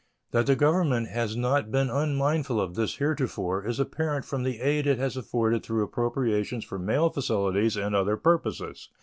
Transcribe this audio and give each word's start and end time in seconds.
That 0.31 0.47
the 0.47 0.55
Government 0.55 1.09
has 1.09 1.35
not 1.37 1.69
been 1.69 1.91
unmindful 1.91 2.59
of 2.59 2.73
this 2.73 2.95
heretofore 2.95 3.63
is 3.67 3.79
apparent 3.79 4.25
from 4.25 4.41
the 4.41 4.59
aid 4.59 4.87
it 4.87 4.97
has 4.97 5.15
afforded 5.15 5.61
through 5.61 5.83
appropriations 5.83 6.65
for 6.65 6.79
mail 6.79 7.11
facilities 7.11 7.77
and 7.77 7.93
other 7.93 8.17
purposes. 8.17 8.89